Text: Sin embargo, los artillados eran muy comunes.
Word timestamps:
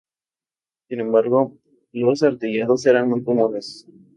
Sin 0.87 0.99
embargo, 0.99 1.59
los 1.91 2.23
artillados 2.23 2.87
eran 2.87 3.07
muy 3.07 3.23
comunes. 3.23 3.85